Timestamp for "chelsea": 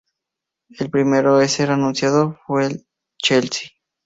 3.21-3.69